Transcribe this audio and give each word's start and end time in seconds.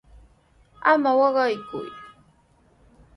¡Ama 0.91 1.11
waqayku! 1.19 1.79